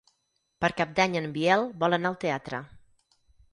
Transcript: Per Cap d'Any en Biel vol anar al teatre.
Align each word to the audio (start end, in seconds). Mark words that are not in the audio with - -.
Per 0.63 0.71
Cap 0.79 0.95
d'Any 0.99 1.17
en 1.19 1.27
Biel 1.37 1.67
vol 1.85 1.99
anar 1.99 2.11
al 2.13 2.19
teatre. 2.27 2.65